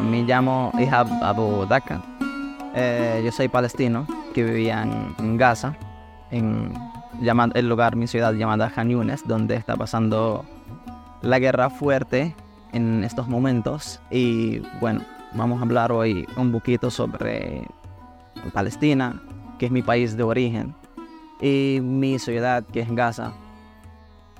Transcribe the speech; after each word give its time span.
me 0.00 0.22
llamo 0.22 0.72
Ihab 0.78 1.08
Abu 1.22 1.66
Daka. 1.66 2.02
Eh, 2.74 3.22
yo 3.24 3.32
soy 3.32 3.48
palestino 3.48 4.06
que 4.34 4.44
vivía 4.44 4.82
en, 4.82 5.36
Gaza, 5.36 5.76
en 6.30 6.72
el 7.54 7.68
lugar, 7.68 7.96
mi 7.96 8.06
ciudad 8.06 8.34
llamada 8.34 8.70
Han 8.76 8.90
Yunes, 8.90 9.26
donde 9.26 9.56
está 9.56 9.76
pasando 9.76 10.44
la 11.22 11.38
guerra 11.38 11.70
fuerte 11.70 12.34
en 12.72 13.04
estos 13.04 13.28
momentos. 13.28 14.00
Y 14.10 14.60
bueno, 14.80 15.00
vamos 15.34 15.60
a 15.60 15.62
hablar 15.62 15.92
hoy 15.92 16.26
un 16.36 16.52
poquito 16.52 16.90
sobre 16.90 17.66
Palestina, 18.52 19.22
que 19.58 19.66
es 19.66 19.72
mi 19.72 19.82
país 19.82 20.16
de 20.16 20.22
origen, 20.22 20.74
y 21.40 21.78
mi 21.82 22.18
ciudad, 22.18 22.64
que 22.64 22.80
es 22.80 22.94
Gaza. 22.94 23.32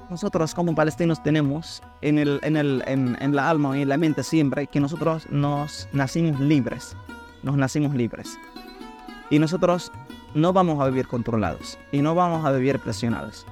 Nosotros 0.09 0.55
como 0.55 0.75
palestinos 0.75 1.21
tenemos 1.23 1.83
en, 2.01 2.19
el, 2.19 2.39
en, 2.43 2.57
el, 2.57 2.83
en, 2.87 3.35
la 3.35 3.51
alma 3.51 3.77
y 3.77 3.83
en 3.83 3.89
la 3.89 3.97
mente 3.97 4.23
siempre 4.23 4.69
que 4.69 4.79
nosotros 4.79 5.27
nos 5.31 5.89
nacimos 5.93 6.39
libres, 6.39 6.97
nos 7.43 7.57
nacimos 7.57 7.93
libres. 7.95 8.39
Y 9.31 9.41
nosotros 9.41 9.91
no 10.35 10.53
vamos 10.53 10.81
a 10.81 10.89
vivir 10.89 11.09
controlados 11.09 11.77
y 11.91 12.03
no 12.03 12.15
vamos 12.15 12.45
a 12.45 12.53
vivir 12.53 12.79
presionados. 12.79 13.47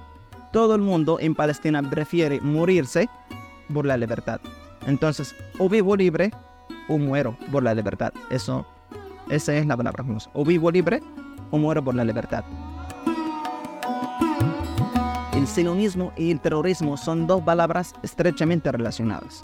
Todo 0.52 0.76
el 0.76 0.80
mundo 0.80 1.18
en 1.18 1.34
Palestina 1.34 1.82
prefiere 1.82 2.40
morirse 2.40 3.08
por 3.72 3.84
la 3.84 3.96
libertad. 3.96 4.40
Entonces, 4.86 5.34
o 5.58 5.68
vivo 5.68 5.96
libre 5.96 6.30
o 6.88 6.98
muero 6.98 7.36
por 7.50 7.64
la 7.64 7.74
libertad. 7.74 8.12
Eso, 8.30 8.64
esa 9.28 9.54
es 9.54 9.66
la 9.66 9.76
palabra 9.76 10.04
O 10.34 10.44
vivo 10.44 10.70
libre 10.70 11.02
o 11.50 11.58
muero 11.58 11.82
por 11.82 11.96
la 11.96 12.04
libertad. 12.04 12.44
El 15.44 15.48
sionismo 15.48 16.10
y 16.16 16.30
el 16.30 16.40
terrorismo 16.40 16.96
son 16.96 17.26
dos 17.26 17.42
palabras 17.42 17.94
estrechamente 18.02 18.72
relacionadas. 18.72 19.42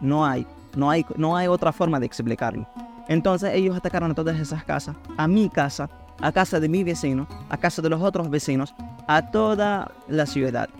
No 0.00 0.24
hay, 0.24 0.46
no 0.74 0.88
hay, 0.88 1.04
no 1.18 1.36
hay 1.36 1.48
otra 1.48 1.70
forma 1.70 2.00
de 2.00 2.06
explicarlo. 2.06 2.66
Entonces 3.08 3.52
ellos 3.52 3.76
atacaron 3.76 4.10
a 4.10 4.14
todas 4.14 4.40
esas 4.40 4.64
casas, 4.64 4.96
a 5.18 5.28
mi 5.28 5.50
casa, 5.50 5.90
a 6.22 6.32
casa 6.32 6.60
de 6.60 6.70
mi 6.70 6.82
vecino, 6.82 7.28
a 7.50 7.58
casa 7.58 7.82
de 7.82 7.90
los 7.90 8.00
otros 8.00 8.30
vecinos, 8.30 8.74
a 9.06 9.30
toda 9.30 9.92
la 10.08 10.24
ciudad. 10.24 10.70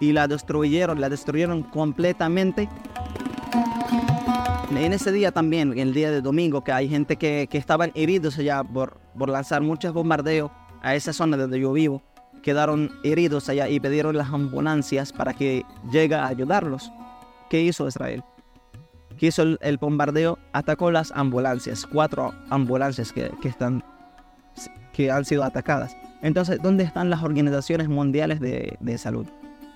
Y 0.00 0.10
la 0.10 0.26
destruyeron, 0.26 1.00
la 1.00 1.08
destruyeron 1.08 1.62
completamente. 1.62 2.68
En 4.70 4.92
ese 4.92 5.12
día 5.12 5.30
también, 5.30 5.78
el 5.78 5.94
día 5.94 6.10
de 6.10 6.22
domingo, 6.22 6.64
que 6.64 6.72
hay 6.72 6.88
gente 6.88 7.14
que, 7.14 7.46
que 7.48 7.58
estaban 7.58 7.92
heridos 7.94 8.36
allá 8.36 8.64
por, 8.64 8.98
por 9.16 9.28
lanzar 9.28 9.62
muchos 9.62 9.92
bombardeos 9.92 10.50
a 10.82 10.96
esa 10.96 11.12
zona 11.12 11.36
donde 11.36 11.60
yo 11.60 11.72
vivo, 11.72 12.02
quedaron 12.42 12.90
heridos 13.02 13.48
allá 13.48 13.68
y 13.68 13.80
pidieron 13.80 14.16
las 14.16 14.32
ambulancias 14.32 15.12
para 15.12 15.32
que 15.34 15.64
llegue 15.90 16.14
a 16.14 16.26
ayudarlos. 16.26 16.90
¿Qué 17.50 17.62
hizo 17.62 17.88
Israel? 17.88 18.22
¿Qué 19.18 19.26
hizo 19.26 19.42
el, 19.42 19.78
bombardeo? 19.78 20.38
Atacó 20.52 20.90
las 20.90 21.12
ambulancias, 21.12 21.86
cuatro 21.86 22.32
ambulancias 22.50 23.12
que, 23.12 23.30
que 23.42 23.48
están 23.48 23.82
que 24.92 25.10
han 25.12 25.24
sido 25.24 25.44
atacadas. 25.44 25.96
Entonces, 26.22 26.58
¿dónde 26.60 26.82
están 26.82 27.08
las 27.08 27.22
organizaciones 27.22 27.88
mundiales 27.88 28.40
de, 28.40 28.76
de 28.80 28.98
salud? 28.98 29.26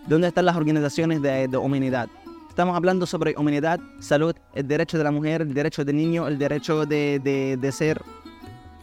¿Dónde 0.09 0.29
están 0.29 0.47
las 0.47 0.57
organizaciones 0.57 1.23
de, 1.23 1.47
de, 1.47 1.57
humanidad? 1.57 2.09
Estamos 2.49 2.77
hablando 2.77 3.07
sobre 3.07 3.35
humanidad, 3.37 3.79
salud, 4.01 4.35
el 4.53 4.67
derecho 4.67 4.99
de 4.99 5.05
la 5.05 5.13
mujer, 5.13 5.43
el 5.43 5.55
derecho 5.55 5.85
del 5.85 5.97
niño, 5.97 6.27
el 6.27 6.39
derecho 6.39 6.87
de, 6.87 7.21
de 7.21 7.73
ser 7.73 8.03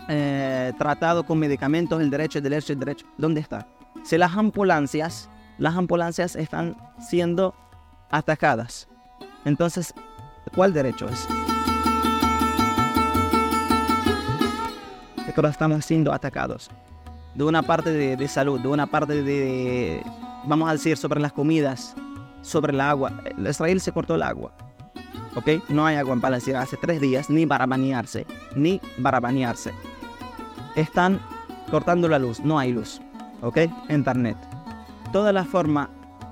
eh, 0.09 0.73
tratado 0.77 1.25
con 1.25 1.39
medicamentos, 1.39 2.01
el 2.01 2.09
derecho, 2.09 2.39
el 2.39 2.43
derecho, 2.43 2.73
el 2.73 2.79
derecho. 2.79 3.05
¿Dónde 3.17 3.39
está? 3.39 3.67
Si 4.03 4.17
las 4.17 4.35
ambulancias, 4.35 5.29
las 5.57 5.75
ambulancias 5.77 6.35
están 6.35 6.75
siendo 6.99 7.55
atacadas. 8.09 8.87
Entonces, 9.45 9.93
¿cuál 10.53 10.73
derecho 10.73 11.07
es? 11.07 11.27
estamos 15.47 15.85
siendo 15.85 16.11
atacados. 16.11 16.69
De 17.35 17.43
una 17.43 17.61
parte 17.63 17.91
de, 17.91 18.27
salud, 18.27 18.59
de 18.59 18.67
una 18.67 18.87
parte 18.87 19.23
de, 19.23 20.03
vamos 20.45 20.67
a 20.67 20.73
decir, 20.73 20.97
sobre 20.97 21.21
las 21.21 21.31
comidas, 21.31 21.95
sobre 22.41 22.73
el 22.73 22.81
agua. 22.81 23.23
Israel 23.47 23.79
se 23.79 23.91
cortó 23.91 24.15
el 24.15 24.23
agua. 24.23 24.51
¿Ok? 25.35 25.69
No 25.69 25.85
hay 25.85 25.95
agua 25.95 26.13
en 26.13 26.21
Palestina 26.21 26.61
hace 26.61 26.75
tres 26.75 26.99
días, 26.99 27.29
ni 27.29 27.45
para 27.45 27.65
bañarse, 27.65 28.25
ni 28.55 28.81
para 29.01 29.19
bañarse. 29.19 29.71
Están 30.75 31.19
cortando 31.69 32.07
la 32.07 32.19
luz, 32.19 32.39
no 32.39 32.59
hay 32.59 32.71
luz. 32.71 33.01
¿Ok? 33.41 33.57
Internet. 33.89 34.37
Toda 35.11 35.31
la 35.31 35.45
forma 35.45 35.89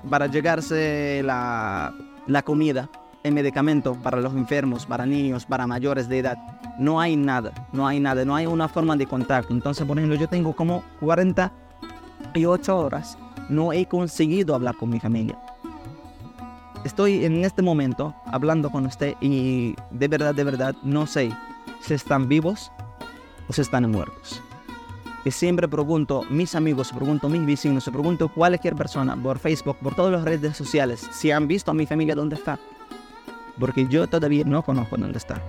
para 0.08 0.26
llegarse 0.26 1.22
la, 1.24 1.94
la 2.26 2.42
comida, 2.42 2.88
el 3.22 3.32
medicamento 3.32 3.94
para 3.94 4.20
los 4.20 4.34
enfermos, 4.34 4.86
para 4.86 5.06
niños, 5.06 5.46
para 5.46 5.66
mayores 5.66 6.08
de 6.08 6.18
edad 6.18 6.38
no 6.78 7.00
hay 7.00 7.16
nada, 7.16 7.52
no 7.72 7.86
hay 7.86 8.00
nada, 8.00 8.24
no 8.24 8.34
hay 8.34 8.46
una 8.46 8.68
forma 8.68 8.96
de 8.96 9.06
contacto. 9.06 9.52
Entonces, 9.52 9.86
por 9.86 9.98
ejemplo, 9.98 10.16
yo 10.16 10.28
tengo 10.28 10.54
como 10.54 10.82
48 11.00 12.78
horas, 12.78 13.18
no 13.48 13.72
he 13.72 13.86
conseguido 13.86 14.54
hablar 14.54 14.76
con 14.76 14.88
mi 14.90 15.00
familia. 15.00 15.38
Estoy 16.84 17.24
en 17.24 17.44
este 17.44 17.60
momento 17.60 18.14
hablando 18.26 18.70
con 18.70 18.86
usted 18.86 19.16
y 19.20 19.74
de 19.90 20.08
verdad, 20.08 20.34
de 20.34 20.44
verdad, 20.44 20.76
no 20.84 21.06
sé 21.06 21.32
si 21.80 21.94
están 21.94 22.28
vivos 22.28 22.70
si 23.50 23.60
están 23.62 23.90
muertos. 23.90 24.42
Y 25.24 25.30
siempre 25.30 25.68
pregunto, 25.68 26.22
mis 26.30 26.54
amigos, 26.54 26.92
pregunto 26.92 27.28
mis 27.28 27.44
vecinos, 27.44 27.84
pregunto 27.84 28.28
cualquier 28.28 28.74
persona 28.74 29.16
por 29.16 29.38
Facebook, 29.38 29.76
por 29.78 29.94
todas 29.94 30.12
las 30.12 30.24
redes 30.24 30.56
sociales, 30.56 31.06
si 31.12 31.30
han 31.30 31.48
visto 31.48 31.70
a 31.70 31.74
mi 31.74 31.86
familia 31.86 32.14
dónde 32.14 32.36
está. 32.36 32.58
Porque 33.58 33.86
yo 33.88 34.06
todavía 34.06 34.44
no 34.44 34.62
conozco 34.62 34.96
dónde 34.96 35.18
está. 35.18 35.42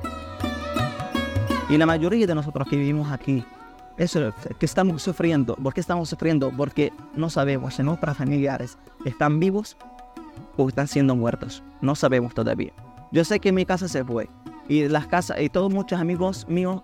Y 1.70 1.78
la 1.78 1.86
mayoría 1.86 2.26
de 2.26 2.34
nosotros 2.34 2.68
que 2.68 2.76
vivimos 2.76 3.12
aquí, 3.12 3.46
eso 3.98 4.34
que 4.58 4.66
estamos 4.66 5.04
sufriendo. 5.04 5.56
¿Por 5.56 5.74
qué 5.74 5.82
estamos 5.82 6.10
sufriendo? 6.10 6.52
Porque 6.56 6.92
no 7.16 7.30
sabemos 7.30 7.76
si 7.76 7.84
nuestros 7.84 8.18
familiares 8.18 8.78
están 9.06 9.40
vivos 9.40 9.78
o 10.58 10.68
están 10.68 10.88
siendo 10.88 11.16
muertos. 11.16 11.62
No 11.82 11.96
sabemos 11.96 12.34
todavía. 12.34 12.72
Yo 13.12 13.24
sé 13.24 13.40
que 13.40 13.52
mi 13.52 13.66
casa 13.66 13.88
se 13.88 14.04
fue 14.04 14.30
y 14.68 14.88
las 14.88 15.08
casas 15.08 15.40
y 15.42 15.50
todos 15.50 15.72
muchos 15.72 16.00
amigos 16.00 16.48
míos 16.48 16.82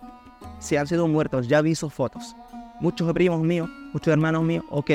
se 0.59 0.77
han 0.77 0.87
sido 0.87 1.07
muertos. 1.07 1.47
Ya 1.47 1.61
vi 1.61 1.75
sus 1.75 1.93
fotos. 1.93 2.35
Muchos 2.79 3.11
primos 3.13 3.41
míos, 3.41 3.69
muchos 3.93 4.11
hermanos 4.11 4.43
míos, 4.43 4.65
ok. 4.69 4.91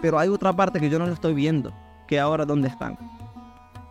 Pero 0.00 0.18
hay 0.18 0.28
otra 0.28 0.52
parte 0.52 0.80
que 0.80 0.88
yo 0.88 0.98
no 0.98 1.06
lo 1.06 1.12
estoy 1.12 1.34
viendo, 1.34 1.72
que 2.06 2.18
ahora 2.18 2.44
dónde 2.44 2.68
están. 2.68 2.98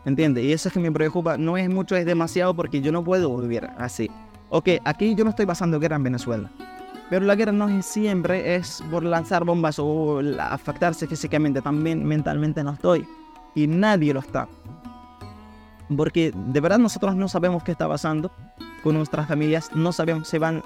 ¿Entiendes? 0.05 0.43
Y 0.43 0.53
eso 0.53 0.69
es 0.69 0.73
que 0.73 0.79
me 0.79 0.91
preocupa. 0.91 1.37
No 1.37 1.57
es 1.57 1.69
mucho, 1.69 1.95
es 1.95 2.05
demasiado 2.05 2.55
porque 2.55 2.81
yo 2.81 2.91
no 2.91 3.03
puedo 3.03 3.35
vivir 3.37 3.69
así. 3.77 4.09
Ok, 4.49 4.69
aquí 4.83 5.13
yo 5.13 5.23
no 5.23 5.29
estoy 5.29 5.45
pasando 5.45 5.79
guerra 5.79 5.97
en 5.97 6.03
Venezuela. 6.03 6.49
Pero 7.09 7.25
la 7.25 7.35
guerra 7.35 7.51
no 7.51 7.81
siempre 7.81 8.55
es 8.55 8.83
por 8.91 9.03
lanzar 9.03 9.43
bombas 9.43 9.79
o 9.79 10.21
afectarse 10.39 11.07
físicamente, 11.07 11.61
también 11.61 12.05
mentalmente 12.05 12.63
no 12.63 12.71
estoy. 12.71 13.07
Y 13.55 13.67
nadie 13.67 14.13
lo 14.13 14.19
está. 14.19 14.47
Porque 15.95 16.31
de 16.35 16.61
verdad 16.61 16.77
nosotros 16.77 17.15
no 17.15 17.27
sabemos 17.27 17.63
qué 17.63 17.71
está 17.71 17.87
pasando 17.87 18.31
con 18.83 18.95
nuestras 18.95 19.27
familias, 19.27 19.71
no 19.73 19.91
sabemos 19.91 20.27
si 20.27 20.37
van, 20.37 20.63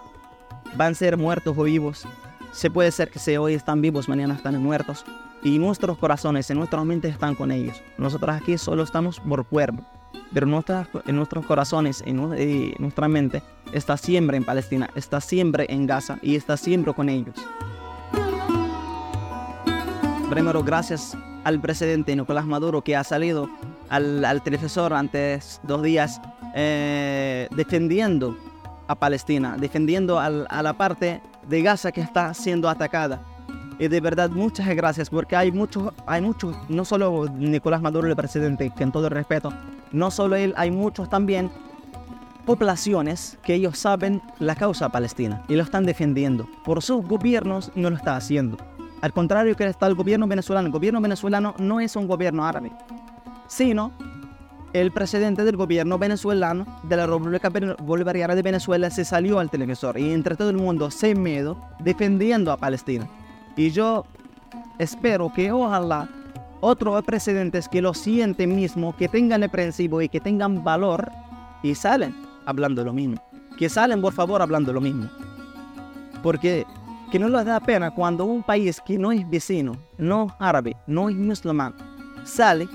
van 0.75 0.91
a 0.94 0.95
ser 0.95 1.17
muertos 1.17 1.56
o 1.57 1.63
vivos. 1.63 2.07
Se 2.51 2.69
puede 2.69 2.91
ser 2.91 3.09
que 3.09 3.19
si 3.19 3.35
hoy 3.38 3.53
están 3.53 3.81
vivos, 3.81 4.07
mañana 4.07 4.35
están 4.35 4.61
muertos. 4.61 5.06
Y 5.44 5.59
nuestros 5.59 5.97
corazones, 5.97 6.50
en 6.50 6.57
nuestras 6.57 6.85
mentes 6.85 7.11
están 7.13 7.35
con 7.35 7.51
ellos. 7.51 7.81
Nosotros 7.97 8.35
aquí 8.35 8.57
solo 8.57 8.83
estamos 8.83 9.19
por 9.19 9.45
cuerpo 9.45 9.83
pero 10.33 10.47
en 11.06 11.16
nuestros 11.16 11.45
corazones, 11.45 12.03
en, 12.06 12.17
nuestra 12.79 13.07
mente, 13.07 13.44
está 13.72 13.97
siempre 13.97 14.38
en 14.38 14.44
Palestina, 14.44 14.89
está 14.95 15.22
siempre 15.22 15.67
en 15.69 15.85
Gaza 15.85 16.17
y 16.22 16.35
está 16.35 16.57
siempre 16.57 16.94
con 16.94 17.07
ellos. 17.07 17.35
Primero, 20.29 20.63
gracias 20.63 21.16
al 21.44 21.62
presidente 21.62 22.16
Nicolás 22.16 22.45
Maduro 22.45 22.83
que 22.83 22.95
ha 22.95 23.03
salido 23.03 23.50
al, 23.89 24.41
televisor 24.44 24.94
antes 24.94 25.59
dos 25.63 25.83
días 25.83 26.19
eh, 26.56 27.48
defendiendo 27.51 28.36
a 28.88 28.95
Palestina, 28.95 29.56
defendiendo 29.57 30.19
a 30.19 30.30
la 30.30 30.74
parte 30.74 31.21
de 31.47 31.62
Gaza 31.62 31.91
que 31.91 32.01
está 32.01 32.33
siendo 32.33 32.69
atacada. 32.69 33.21
Y 33.80 33.88
de 33.88 34.01
verdad, 34.01 34.30
muchas 34.30 34.68
gracias, 34.75 35.09
porque 35.09 35.35
hay 35.35 35.51
muchos, 35.51 35.91
hay 36.06 36.21
muchos, 36.21 36.56
no 36.69 36.85
solo 36.85 37.25
Nicolás 37.35 37.81
Maduro, 37.81 38.07
el 38.07 38.15
presidente, 38.15 38.71
que 38.75 38.83
en 38.83 38.91
todo 38.91 39.07
el 39.07 39.13
respeto, 39.13 39.51
no 39.91 40.12
solo 40.12 40.35
él, 40.35 40.53
hay 40.57 40.71
muchos 40.71 41.09
también 41.09 41.51
poblaciones 42.45 43.38
que 43.41 43.56
ellos 43.56 43.77
saben 43.77 44.21
la 44.39 44.56
causa 44.56 44.89
palestina 44.89 45.44
y 45.47 45.56
lo 45.56 45.63
están 45.63 45.86
defendiendo. 45.86 46.47
Por 46.63 46.81
sus 46.81 47.06
gobiernos 47.06 47.71
no 47.75 47.89
lo 47.89 47.95
está 47.95 48.15
haciendo. 48.15 48.57
Al 49.01 49.12
contrario 49.12 49.56
que 49.56 49.65
está 49.65 49.88
el 49.88 49.95
gobierno 49.95 50.27
venezolano. 50.27 50.68
El 50.68 50.71
gobierno 50.71 51.01
venezolano 51.01 51.56
no 51.57 51.79
es 51.79 51.95
un 51.95 52.07
gobierno 52.07 52.45
árabe, 52.45 52.71
sino 53.47 53.91
el 54.74 54.92
presidente 54.92 55.44
del 55.44 55.56
gobierno 55.56 55.98
venezolano 56.00 56.66
de 56.84 56.98
la 56.98 57.06
República 57.06 57.50
Bolivariana 57.80 58.36
de 58.36 58.42
Venezuela 58.42 58.90
se 58.90 59.06
salió 59.06 59.40
al 59.40 59.50
televisor 59.50 60.00
y 60.00 60.12
entre 60.12 60.36
todo 60.36 60.50
el 60.50 60.58
mundo 60.58 60.90
se 60.90 61.14
miedo 61.14 61.58
defendiendo 61.80 62.52
a 62.52 62.58
Palestina. 62.58 63.08
Y 63.56 63.70
yo 63.70 64.06
espero 64.80 65.31
que 65.34 65.52
ojalá 65.52 66.10
otros 66.60 67.04
presidentes 67.04 67.70
que 67.70 67.81
lo 67.81 67.94
sienten 67.94 68.56
mismo, 68.56 68.96
que 68.98 69.08
tengan 69.08 69.44
el 69.44 69.50
principio 69.50 70.02
y 70.02 70.10
que 70.10 70.20
tengan 70.20 70.64
valor 70.64 71.12
y 71.62 71.75
salen 71.75 72.16
hablando 72.46 72.84
lo 72.84 72.94
mismo. 72.94 73.22
que 73.58 73.70
salen 73.70 74.02
por 74.02 74.14
favor 74.14 74.42
hablando 74.42 74.74
lo 74.74 74.81
mismo. 74.81 75.08
Porque 76.24 76.66
que 77.12 77.20
no 77.20 77.30
les 77.30 77.46
da 77.46 77.60
pena 77.60 77.92
cuando 77.92 78.25
un 78.25 78.42
país 78.42 78.81
que 78.84 78.98
no 78.98 79.12
es 79.12 79.30
vecino, 79.30 79.78
no 80.00 80.36
árabe, 80.40 80.75
no 80.88 81.10
es 81.10 81.16
musulmán, 81.16 81.75
sale 82.24 82.68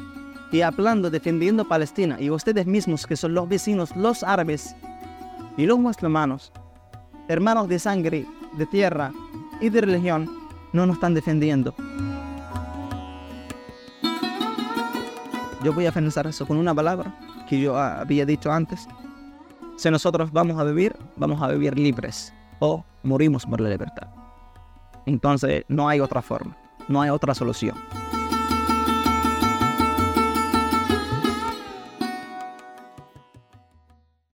y 0.51 0.63
hablando, 0.63 1.11
defendiendo 1.11 1.67
Palestina, 1.67 2.21
y 2.21 2.31
ustedes 2.31 2.67
mismos 2.67 3.07
que 3.07 3.17
son 3.17 3.35
los 3.35 3.49
vecinos, 3.49 3.95
los 3.97 4.23
árabes 4.23 4.75
y 5.57 5.67
los 5.67 5.79
musulmanos, 5.79 6.53
hermanos 7.29 7.69
de 7.69 7.79
sangre, 7.79 8.27
de 8.57 8.67
tierra 8.67 9.13
y 9.61 9.69
de 9.69 9.81
religión, 9.83 10.31
no 10.73 10.87
nos 10.87 10.97
están 10.97 11.15
defendiendo. 11.15 11.75
Yo 15.65 15.73
voy 15.73 15.87
a 15.87 15.93
finalizar 15.93 16.27
eso 16.27 16.47
con 16.47 16.57
una 16.57 16.75
palabra 16.75 17.15
que 17.49 17.61
yo 17.61 17.77
había 17.77 18.25
dicho 18.25 18.51
antes. 18.51 18.87
Si 19.77 19.91
nosotros 19.91 20.33
vamos 20.33 20.59
a 20.59 20.65
vivir, 20.65 20.97
vamos 21.17 21.43
a 21.43 21.49
vivir 21.49 21.79
libres 21.79 22.33
o 22.61 22.85
morimos 23.03 23.45
por 23.45 23.61
la 23.61 23.69
libertad. 23.69 24.09
Entonces 25.07 25.65
no 25.69 25.89
hay 25.89 26.01
otra 26.01 26.23
forma, 26.23 26.57
no 26.89 27.01
hay 27.03 27.11
otra 27.11 27.35
solución. 27.35 27.75